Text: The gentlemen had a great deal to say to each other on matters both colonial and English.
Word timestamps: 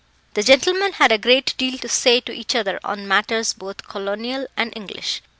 The 0.33 0.41
gentlemen 0.41 0.93
had 0.93 1.11
a 1.11 1.19
great 1.19 1.53
deal 1.59 1.77
to 1.77 1.87
say 1.87 2.21
to 2.21 2.31
each 2.31 2.55
other 2.55 2.79
on 2.83 3.07
matters 3.07 3.53
both 3.53 3.87
colonial 3.87 4.47
and 4.57 4.73
English. 4.75 5.21